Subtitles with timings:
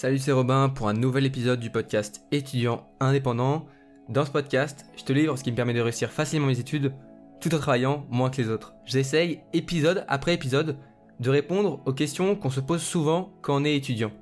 [0.00, 3.66] Salut, c'est Robin pour un nouvel épisode du podcast étudiant indépendant.
[4.08, 6.92] Dans ce podcast, je te livre ce qui me permet de réussir facilement mes études
[7.40, 8.74] tout en travaillant moins que les autres.
[8.84, 10.76] J'essaye, épisode après épisode,
[11.18, 14.12] de répondre aux questions qu'on se pose souvent quand on est étudiant.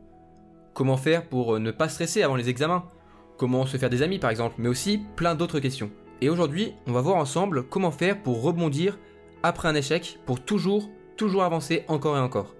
[0.73, 2.87] Comment faire pour ne pas stresser avant les examens?
[3.37, 5.91] Comment se faire des amis par exemple, mais aussi plein d'autres questions.
[6.23, 8.99] Et aujourd'hui, on va voir ensemble comment faire pour rebondir
[9.43, 10.89] après un échec, pour toujours,
[11.19, 12.55] toujours avancer encore et encore.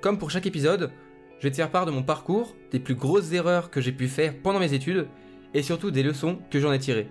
[0.00, 0.90] Comme pour chaque épisode,
[1.38, 4.08] je vais te faire part de mon parcours, des plus grosses erreurs que j'ai pu
[4.08, 5.08] faire pendant mes études,
[5.54, 7.08] et surtout des leçons que j'en ai tirées.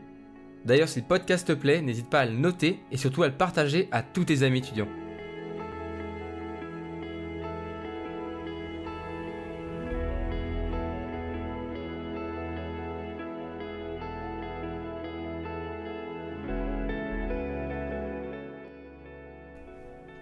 [0.65, 3.33] D'ailleurs, si le podcast te plaît, n'hésite pas à le noter et surtout à le
[3.33, 4.87] partager à tous tes amis étudiants.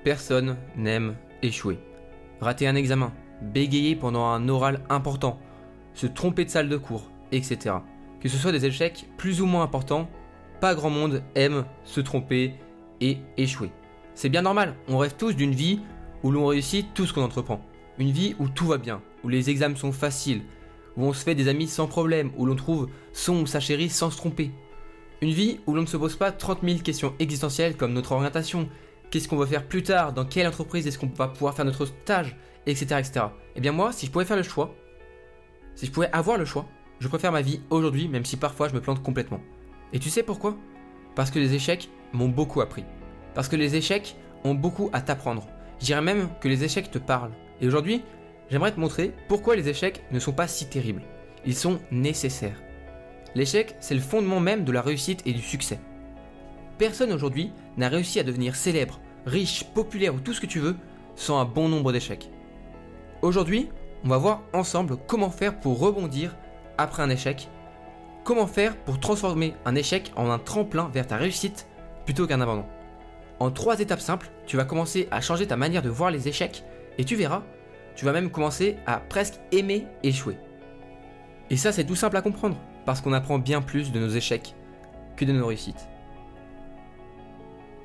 [0.03, 1.79] Personne n'aime échouer.
[2.41, 3.13] Rater un examen,
[3.43, 5.39] bégayer pendant un oral important,
[5.93, 7.75] se tromper de salle de cours, etc.
[8.19, 10.09] Que ce soit des échecs plus ou moins importants,
[10.61, 12.53] pas grand monde aime se tromper
[13.01, 13.71] et échouer.
[14.15, 15.81] C'est bien normal, on rêve tous d'une vie
[16.23, 17.61] où l'on réussit tout ce qu'on entreprend.
[17.99, 20.43] Une vie où tout va bien, où les examens sont faciles,
[20.95, 23.89] où on se fait des amis sans problème, où l'on trouve son ou sa chérie
[23.89, 24.51] sans se tromper.
[25.21, 28.69] Une vie où l'on ne se pose pas 30 000 questions existentielles comme notre orientation,
[29.13, 31.85] qu'est-ce qu'on va faire plus tard, dans quelle entreprise est-ce qu'on va pouvoir faire notre
[31.85, 33.11] stage, etc., etc.
[33.15, 34.73] Et eh bien moi, si je pouvais faire le choix,
[35.75, 36.65] si je pouvais avoir le choix,
[36.99, 39.39] je préfère ma vie aujourd'hui, même si parfois je me plante complètement.
[39.93, 40.57] Et tu sais pourquoi?
[41.13, 42.85] Parce que les échecs m'ont beaucoup appris.
[43.35, 45.47] Parce que les échecs ont beaucoup à t'apprendre.
[45.79, 47.33] Je même que les échecs te parlent.
[47.61, 48.01] Et aujourd'hui,
[48.49, 51.03] j'aimerais te montrer pourquoi les échecs ne sont pas si terribles.
[51.45, 52.59] Ils sont nécessaires.
[53.35, 55.77] L'échec, c'est le fondement même de la réussite et du succès.
[56.77, 60.75] Personne aujourd'hui n'a réussi à devenir célèbre, riche, populaire ou tout ce que tu veux
[61.15, 62.31] sans un bon nombre d'échecs.
[63.21, 63.69] Aujourd'hui,
[64.03, 66.35] on va voir ensemble comment faire pour rebondir
[66.77, 67.47] après un échec,
[68.23, 71.67] comment faire pour transformer un échec en un tremplin vers ta réussite
[72.05, 72.65] plutôt qu'un abandon.
[73.39, 76.63] En trois étapes simples, tu vas commencer à changer ta manière de voir les échecs
[76.97, 77.43] et tu verras,
[77.95, 80.37] tu vas même commencer à presque aimer échouer.
[81.49, 84.55] Et ça c'est tout simple à comprendre parce qu'on apprend bien plus de nos échecs
[85.15, 85.87] que de nos réussites.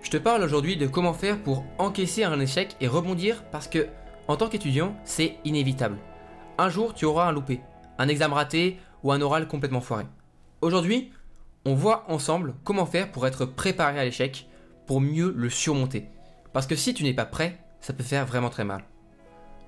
[0.02, 3.88] Je te parle aujourd'hui de comment faire pour encaisser un échec et rebondir parce que,
[4.28, 5.98] en tant qu'étudiant, c'est inévitable.
[6.56, 7.60] Un jour, tu auras un loupé,
[7.98, 10.04] un examen raté ou un oral complètement foiré.
[10.60, 11.12] Aujourd'hui,
[11.64, 14.48] on voit ensemble comment faire pour être préparé à l'échec,
[14.86, 16.08] pour mieux le surmonter.
[16.52, 18.84] Parce que si tu n'es pas prêt, ça peut faire vraiment très mal.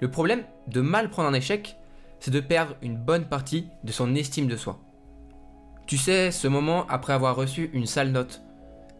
[0.01, 1.77] Le problème de mal prendre un échec,
[2.21, 4.81] c'est de perdre une bonne partie de son estime de soi.
[5.87, 8.43] Tu sais, ce moment après avoir reçu une sale note,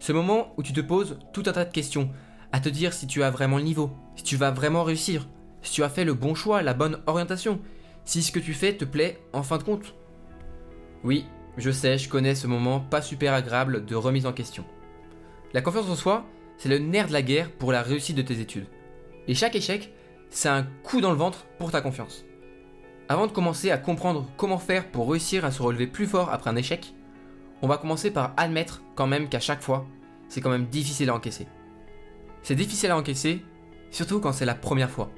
[0.01, 2.11] ce moment où tu te poses tout un tas de questions,
[2.53, 5.29] à te dire si tu as vraiment le niveau, si tu vas vraiment réussir,
[5.63, 7.61] si tu as fait le bon choix, la bonne orientation,
[8.05, 9.95] si ce que tu fais te plaît en fin de compte.
[11.05, 14.65] Oui, je sais, je connais ce moment pas super agréable de remise en question.
[15.53, 16.25] La confiance en soi,
[16.57, 18.67] c'est le nerf de la guerre pour la réussite de tes études.
[19.29, 19.93] Et chaque échec,
[20.31, 22.25] c'est un coup dans le ventre pour ta confiance.
[23.09, 26.51] Avant de commencer à comprendre comment faire pour réussir à se relever plus fort après
[26.51, 26.95] un échec,
[27.63, 29.87] on va commencer par admettre quand même qu'à chaque fois,
[30.29, 31.47] c'est quand même difficile à encaisser.
[32.43, 33.45] C'est difficile à encaisser,
[33.91, 35.11] surtout quand c'est la première fois.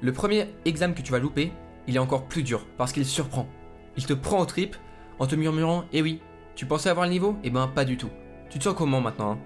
[0.00, 1.52] Le premier examen que tu vas louper,
[1.88, 3.48] il est encore plus dur parce qu'il surprend.
[3.96, 4.76] Il te prend au trip
[5.18, 6.20] en te murmurant Eh oui,
[6.54, 7.36] tu pensais avoir le niveau?
[7.42, 8.10] Eh ben pas du tout.
[8.50, 9.38] Tu te sens comment maintenant hein?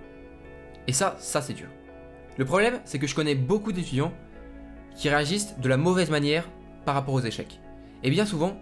[0.87, 1.69] Et ça, ça c'est dur.
[2.37, 4.12] Le problème, c'est que je connais beaucoup d'étudiants
[4.94, 6.48] qui réagissent de la mauvaise manière
[6.84, 7.60] par rapport aux échecs.
[8.02, 8.56] Et bien souvent,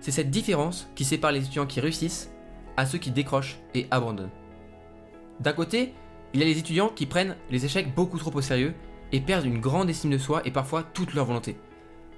[0.00, 2.31] c'est cette différence qui sépare les étudiants qui réussissent
[2.76, 4.30] à ceux qui décrochent et abandonnent.
[5.40, 5.94] D'un côté,
[6.34, 8.74] il y a les étudiants qui prennent les échecs beaucoup trop au sérieux
[9.12, 11.56] et perdent une grande estime de soi et parfois toute leur volonté.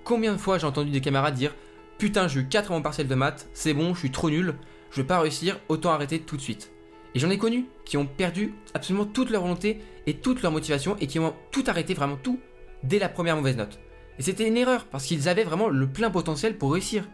[0.04, 1.54] Combien de fois j'ai entendu des camarades dire
[1.98, 4.54] Putain, j'ai eu 4 en partiel de maths, c'est bon, je suis trop nul,
[4.90, 6.72] je vais pas réussir, autant arrêter tout de suite.
[7.14, 10.96] Et j'en ai connu qui ont perdu absolument toute leur volonté et toute leur motivation
[11.00, 12.40] et qui ont tout arrêté, vraiment tout,
[12.82, 13.78] dès la première mauvaise note.
[14.18, 17.08] Et c'était une erreur parce qu'ils avaient vraiment le plein potentiel pour réussir.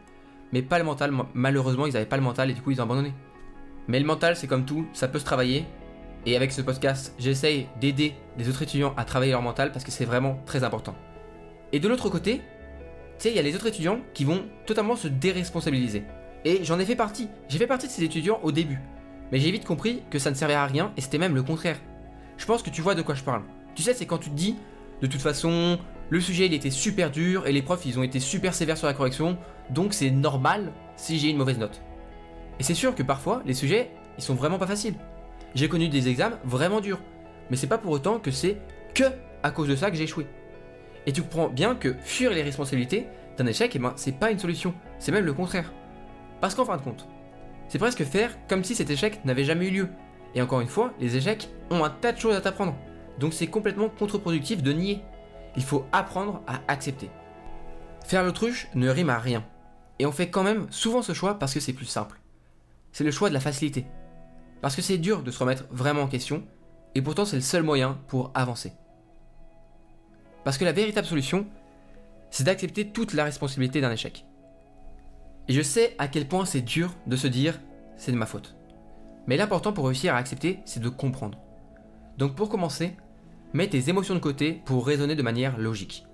[0.52, 2.84] Mais pas le mental, malheureusement ils n'avaient pas le mental et du coup ils ont
[2.84, 3.12] abandonné.
[3.90, 5.66] Mais le mental, c'est comme tout, ça peut se travailler.
[6.24, 9.90] Et avec ce podcast, j'essaye d'aider les autres étudiants à travailler leur mental parce que
[9.90, 10.94] c'est vraiment très important.
[11.72, 12.42] Et de l'autre côté, tu
[13.18, 16.04] sais, il y a les autres étudiants qui vont totalement se déresponsabiliser.
[16.44, 17.26] Et j'en ai fait partie.
[17.48, 18.78] J'ai fait partie de ces étudiants au début.
[19.32, 21.80] Mais j'ai vite compris que ça ne servait à rien et c'était même le contraire.
[22.36, 23.42] Je pense que tu vois de quoi je parle.
[23.74, 24.54] Tu sais, c'est quand tu te dis,
[25.02, 28.20] de toute façon, le sujet il était super dur et les profs ils ont été
[28.20, 29.36] super sévères sur la correction,
[29.70, 31.82] donc c'est normal si j'ai une mauvaise note.
[32.60, 34.94] Et c'est sûr que parfois, les sujets, ils sont vraiment pas faciles.
[35.54, 37.00] J'ai connu des examens vraiment durs.
[37.50, 38.58] Mais c'est pas pour autant que c'est
[38.94, 39.04] que
[39.42, 40.26] à cause de ça que j'ai échoué.
[41.06, 43.06] Et tu comprends bien que fuir les responsabilités,
[43.38, 45.72] d'un échec, eh ben, c'est pas une solution, c'est même le contraire.
[46.42, 47.08] Parce qu'en fin de compte,
[47.68, 49.88] c'est presque faire comme si cet échec n'avait jamais eu lieu.
[50.34, 52.76] Et encore une fois, les échecs ont un tas de choses à t'apprendre.
[53.18, 55.00] Donc c'est complètement contre-productif de nier.
[55.56, 57.10] Il faut apprendre à accepter.
[58.04, 59.44] Faire l'autruche ne rime à rien.
[59.98, 62.19] Et on fait quand même souvent ce choix parce que c'est plus simple.
[62.92, 63.86] C'est le choix de la facilité.
[64.60, 66.44] Parce que c'est dur de se remettre vraiment en question,
[66.94, 68.72] et pourtant c'est le seul moyen pour avancer.
[70.44, 71.46] Parce que la véritable solution,
[72.30, 74.24] c'est d'accepter toute la responsabilité d'un échec.
[75.48, 77.60] Et je sais à quel point c'est dur de se dire
[77.96, 78.56] c'est de ma faute.
[79.26, 81.38] Mais l'important pour réussir à accepter, c'est de comprendre.
[82.18, 82.96] Donc pour commencer,
[83.52, 86.06] mets tes émotions de côté pour raisonner de manière logique.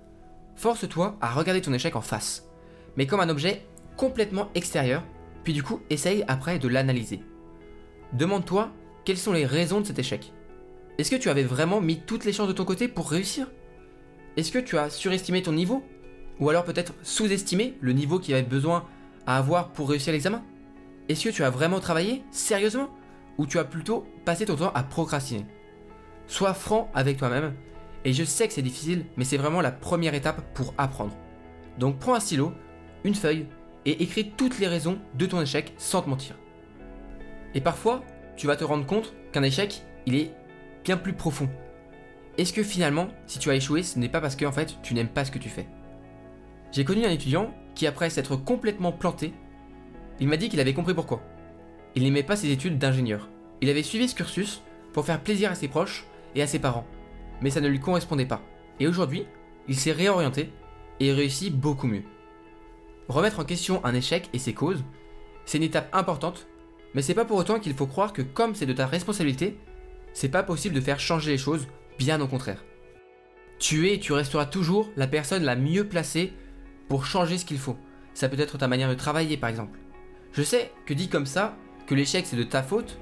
[0.55, 2.45] Force-toi à regarder ton échec en face,
[2.95, 3.65] mais comme un objet
[3.95, 5.03] complètement extérieur,
[5.47, 7.21] puis du coup essaye après de l'analyser.
[8.11, 8.69] Demande-toi
[9.05, 10.33] quelles sont les raisons de cet échec?
[10.97, 13.47] Est-ce que tu avais vraiment mis toutes les chances de ton côté pour réussir?
[14.35, 15.85] Est-ce que tu as surestimé ton niveau?
[16.41, 18.89] Ou alors peut-être sous-estimé le niveau qu'il avait besoin
[19.25, 20.43] à avoir pour réussir l'examen?
[21.07, 22.89] Est-ce que tu as vraiment travaillé sérieusement?
[23.37, 25.45] Ou tu as plutôt passé ton temps à procrastiner?
[26.27, 27.53] Sois franc avec toi-même,
[28.03, 31.15] et je sais que c'est difficile, mais c'est vraiment la première étape pour apprendre.
[31.79, 32.51] Donc prends un stylo,
[33.05, 33.47] une feuille,
[33.87, 36.35] et écris toutes les raisons de ton échec sans te mentir.
[37.55, 38.03] Et parfois,
[38.35, 40.33] tu vas te rendre compte qu'un échec, il est
[40.83, 41.49] bien plus profond.
[42.37, 44.93] Est-ce que finalement, si tu as échoué, ce n'est pas parce que en fait, tu
[44.93, 45.67] n'aimes pas ce que tu fais?
[46.73, 49.33] J'ai connu un étudiant qui, après s'être complètement planté,
[50.19, 51.23] il m'a dit qu'il avait compris pourquoi.
[51.95, 53.29] Il n'aimait pas ses études d'ingénieur.
[53.61, 54.61] Il avait suivi ce cursus
[54.91, 56.05] pour faire plaisir à ses proches
[56.35, 56.85] et à ses parents,
[57.41, 58.41] mais ça ne lui correspondait pas.
[58.81, 59.25] Et aujourd'hui,
[59.69, 60.51] il s'est réorienté
[60.99, 62.03] et réussit beaucoup mieux.
[63.07, 64.83] Remettre en question un échec et ses causes,
[65.45, 66.47] c'est une étape importante,
[66.93, 69.57] mais c'est pas pour autant qu'il faut croire que comme c'est de ta responsabilité,
[70.13, 71.67] c'est pas possible de faire changer les choses,
[71.97, 72.63] bien au contraire.
[73.59, 76.33] Tu es et tu resteras toujours la personne la mieux placée
[76.89, 77.77] pour changer ce qu'il faut.
[78.13, 79.79] Ça peut être ta manière de travailler par exemple.
[80.33, 81.55] Je sais que dit comme ça,
[81.87, 82.99] que l'échec c'est de ta faute,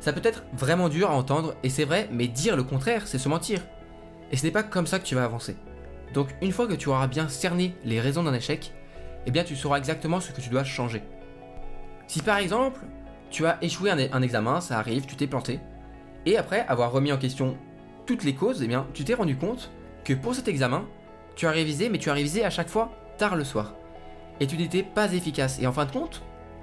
[0.00, 3.18] ça peut être vraiment dur à entendre, et c'est vrai, mais dire le contraire, c'est
[3.18, 3.66] se mentir.
[4.30, 5.56] Et ce n'est pas comme ça que tu vas avancer.
[6.12, 8.72] Donc une fois que tu auras bien cerné les raisons d'un échec,
[9.26, 11.02] eh bien tu sauras exactement ce que tu dois changer.
[12.06, 12.80] Si par exemple,
[13.30, 15.60] tu as échoué un, examen, ça arrive, tu t'es planté,
[16.26, 17.56] et après avoir remis en question
[18.06, 19.70] toutes les causes, eh bien tu t'es rendu compte
[20.04, 20.86] que pour cet examen,
[21.34, 23.74] tu as révisé, mais tu as révisé à chaque fois tard le soir.
[24.40, 25.58] Et tu n'étais pas efficace.
[25.60, 26.22] Et en fin de compte,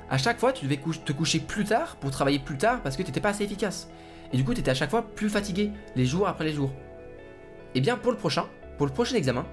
[0.09, 3.01] à chaque fois, tu devais te coucher plus tard pour travailler plus tard parce que
[3.01, 3.89] tu n'étais pas assez efficace.
[4.33, 6.71] Et du coup, tu étais à chaque fois plus fatigué, les jours après les jours.
[7.73, 8.45] Et eh bien, pour le prochain,
[8.77, 9.45] pour le prochain examen,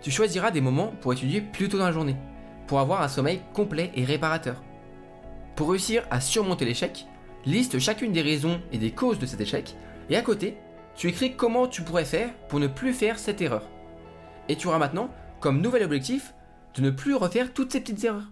[0.00, 2.16] tu choisiras des moments pour étudier plus tôt dans la journée,
[2.66, 4.62] pour avoir un sommeil complet et réparateur.
[5.56, 7.06] Pour réussir à surmonter l'échec,
[7.46, 9.76] liste chacune des raisons et des causes de cet échec,
[10.10, 10.56] et à côté,
[10.96, 13.68] tu écris comment tu pourrais faire pour ne plus faire cette erreur.
[14.48, 16.34] Et tu auras maintenant comme nouvel objectif
[16.74, 18.30] de ne plus refaire toutes ces petites erreurs.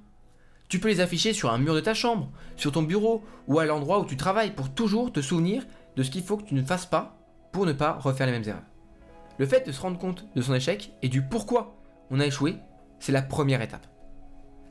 [0.68, 3.66] Tu peux les afficher sur un mur de ta chambre, sur ton bureau ou à
[3.66, 5.64] l'endroit où tu travailles pour toujours te souvenir
[5.96, 7.18] de ce qu'il faut que tu ne fasses pas
[7.52, 8.62] pour ne pas refaire les mêmes erreurs.
[9.38, 11.76] Le fait de se rendre compte de son échec et du pourquoi
[12.10, 12.56] on a échoué,
[12.98, 13.86] c'est la première étape.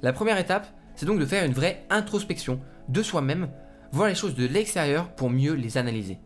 [0.02, 2.60] La première étape, c'est donc de faire une vraie introspection
[2.90, 3.50] de soi-même,
[3.92, 6.20] voir les choses de l'extérieur pour mieux les analyser.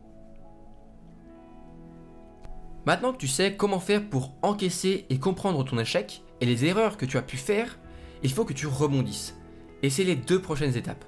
[2.85, 6.97] Maintenant que tu sais comment faire pour encaisser et comprendre ton échec et les erreurs
[6.97, 7.79] que tu as pu faire,
[8.23, 9.35] il faut que tu rebondisses.
[9.81, 11.03] Et c'est les deux prochaines étapes.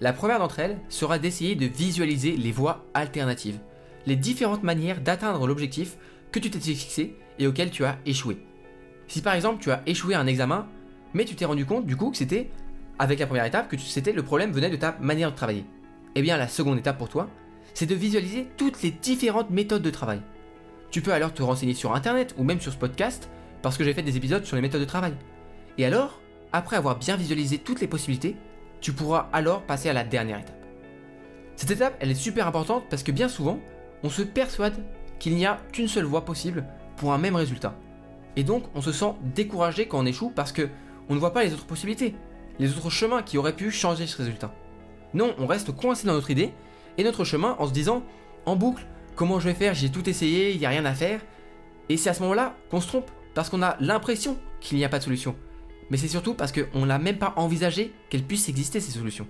[0.00, 3.60] La première d'entre elles sera d'essayer de visualiser les voies alternatives,
[4.06, 5.96] les différentes manières d'atteindre l'objectif
[6.32, 8.44] que tu t'es fixé et auquel tu as échoué.
[9.06, 10.66] Si par exemple tu as échoué un examen,
[11.14, 12.50] mais tu t'es rendu compte du coup que c'était,
[12.98, 15.64] avec la première étape, que c'était le problème venait de ta manière de travailler.
[16.14, 17.28] Eh bien la seconde étape pour toi,
[17.74, 20.20] c'est de visualiser toutes les différentes méthodes de travail.
[20.90, 23.30] Tu peux alors te renseigner sur internet ou même sur ce podcast,
[23.62, 25.14] parce que j'ai fait des épisodes sur les méthodes de travail.
[25.78, 26.20] Et alors,
[26.52, 28.36] après avoir bien visualisé toutes les possibilités,
[28.80, 30.62] tu pourras alors passer à la dernière étape.
[31.56, 33.58] Cette étape, elle est super importante parce que bien souvent,
[34.02, 34.84] on se persuade
[35.18, 36.66] qu'il n'y a qu'une seule voie possible
[36.96, 37.74] pour un même résultat.
[38.36, 40.68] Et donc, on se sent découragé quand on échoue parce que
[41.08, 42.14] on ne voit pas les autres possibilités,
[42.58, 44.54] les autres chemins qui auraient pu changer ce résultat.
[45.14, 46.50] Non, on reste coincé dans notre idée
[46.98, 48.02] et notre chemin en se disant
[48.46, 51.20] en boucle comment je vais faire, j'ai tout essayé, il n'y a rien à faire.
[51.88, 54.88] Et c'est à ce moment-là qu'on se trompe parce qu'on a l'impression qu'il n'y a
[54.88, 55.34] pas de solution
[55.92, 59.28] mais c'est surtout parce qu'on n'a même pas envisagé qu'elles puissent exister ces solutions.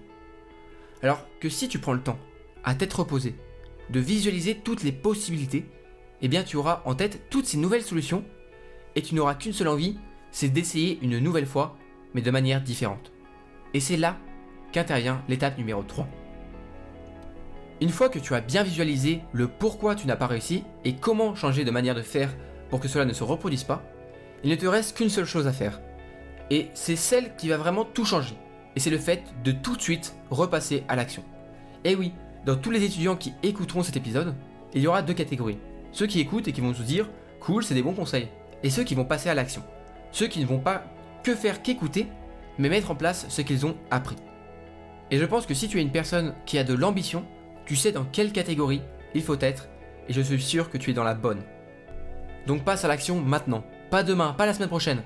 [1.02, 2.20] Alors que si tu prends le temps,
[2.62, 3.34] à tête reposée,
[3.90, 5.66] de visualiser toutes les possibilités,
[6.20, 8.24] eh bien tu auras en tête toutes ces nouvelles solutions
[8.94, 9.98] et tu n'auras qu'une seule envie,
[10.32, 11.76] c'est d'essayer une nouvelle fois,
[12.14, 13.12] mais de manière différente.
[13.74, 14.16] Et c'est là
[14.72, 16.08] qu'intervient l'étape numéro 3.
[17.80, 21.34] Une fois que tu as bien visualisé le pourquoi tu n'as pas réussi et comment
[21.34, 22.34] changer de manière de faire
[22.70, 23.82] pour que cela ne se reproduise pas,
[24.44, 25.80] il ne te reste qu'une seule chose à faire,
[26.50, 28.34] Et c'est celle qui va vraiment tout changer.
[28.74, 31.22] Et c'est le fait de tout de suite repasser à l'action.
[31.84, 32.12] Et oui,
[32.46, 34.34] dans tous les étudiants qui écouteront cet épisode,
[34.74, 35.58] il y aura deux catégories.
[35.92, 37.08] Ceux qui écoutent et qui vont se dire
[37.40, 38.28] cool, c'est des bons conseils.
[38.62, 39.62] Et ceux qui vont passer à l'action.
[40.12, 40.84] Ceux qui ne vont pas
[41.22, 42.06] que faire qu'écouter,
[42.58, 44.16] mais mettre en place ce qu'ils ont appris.
[45.10, 47.24] Et je pense que si tu es une personne qui a de l'ambition,
[47.66, 48.82] tu sais dans quelle catégorie
[49.14, 49.68] il faut être,
[50.08, 51.42] et je suis sûr que tu es dans la bonne.
[52.46, 55.02] Donc passe à l'action maintenant, pas demain, pas la semaine prochaine.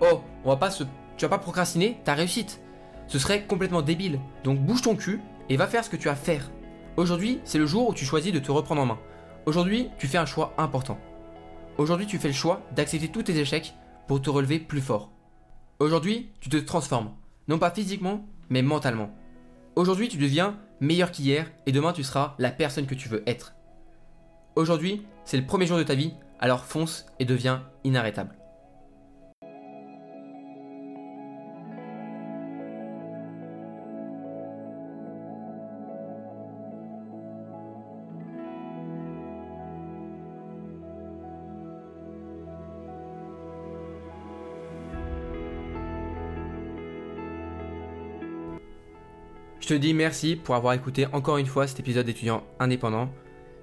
[0.00, 2.60] Oh, on va pas tu vas pas procrastiner ta réussite.
[3.06, 4.20] Ce serait complètement débile.
[4.44, 6.50] Donc bouge ton cul et va faire ce que tu as à faire.
[6.96, 8.98] Aujourd'hui, c'est le jour où tu choisis de te reprendre en main.
[9.44, 10.98] Aujourd'hui, tu fais un choix important.
[11.76, 13.74] Aujourd'hui, tu fais le choix d'accepter tous tes échecs
[14.10, 15.12] pour te relever plus fort.
[15.78, 17.12] Aujourd'hui, tu te transformes.
[17.46, 19.14] Non pas physiquement, mais mentalement.
[19.76, 23.54] Aujourd'hui, tu deviens meilleur qu'hier et demain, tu seras la personne que tu veux être.
[24.56, 28.39] Aujourd'hui, c'est le premier jour de ta vie, alors fonce et deviens inarrêtable.
[49.70, 53.08] Te dis merci pour avoir écouté encore une fois cet épisode d'étudiant indépendant.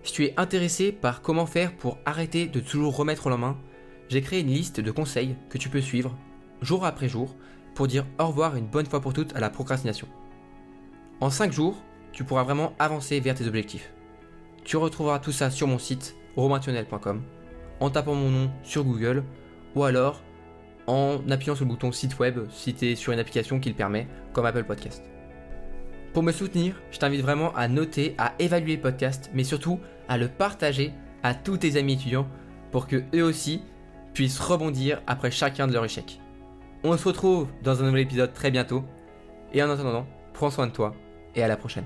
[0.03, 3.57] Si tu es intéressé par comment faire pour arrêter de toujours remettre la main,
[4.07, 6.17] j'ai créé une liste de conseils que tu peux suivre
[6.61, 7.35] jour après jour
[7.75, 10.07] pour dire au revoir une bonne fois pour toutes à la procrastination.
[11.19, 11.75] En 5 jours,
[12.13, 13.91] tu pourras vraiment avancer vers tes objectifs.
[14.63, 17.21] Tu retrouveras tout ça sur mon site romaintionnel.com
[17.81, 19.25] en tapant mon nom sur Google
[19.75, 20.23] ou alors
[20.87, 23.75] en appuyant sur le bouton site web si tu es sur une application qui le
[23.75, 25.03] permet comme Apple Podcast.
[26.13, 30.17] Pour me soutenir, je t'invite vraiment à noter, à évaluer le podcast, mais surtout à
[30.17, 32.27] le partager à tous tes amis étudiants
[32.71, 33.61] pour que eux aussi
[34.13, 36.19] puissent rebondir après chacun de leurs échecs.
[36.83, 38.83] On se retrouve dans un nouvel épisode très bientôt,
[39.53, 40.95] et en attendant, prends soin de toi
[41.35, 41.85] et à la prochaine.